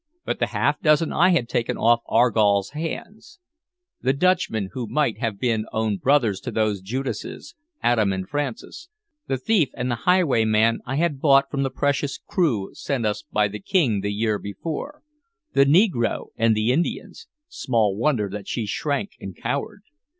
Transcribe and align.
But 0.25 0.39
the 0.39 0.47
half 0.47 0.81
dozen 0.81 1.13
I 1.13 1.29
had 1.29 1.47
taken 1.47 1.77
off 1.77 1.99
Argall's 2.09 2.71
hands; 2.71 3.39
the 4.01 4.13
Dutchmen 4.13 4.69
who 4.73 4.87
might 4.87 5.19
have 5.19 5.39
been 5.39 5.67
own 5.71 5.97
brothers 5.97 6.39
to 6.39 6.49
those 6.51 6.79
two 6.79 6.85
Judases, 6.85 7.53
Adam 7.83 8.11
and 8.11 8.27
Francis; 8.27 8.89
the 9.27 9.37
thief 9.37 9.69
and 9.75 9.91
the 9.91 10.07
highwayman 10.09 10.81
I 10.87 10.95
had 10.95 11.21
bought 11.21 11.51
from 11.51 11.61
the 11.61 11.69
precious 11.69 12.17
crew 12.17 12.73
sent 12.73 13.05
us 13.05 13.23
by 13.31 13.47
the 13.47 13.59
King 13.59 14.01
the 14.01 14.11
year 14.11 14.39
before; 14.39 15.03
the 15.53 15.65
negro 15.65 16.29
and 16.35 16.55
the 16.57 16.71
Indians 16.71 17.27
small 17.47 17.95
wonder 17.95 18.27
that 18.27 18.47
she 18.47 18.65
shrank 18.65 19.11
and 19.19 19.35
cowered. 19.37 19.83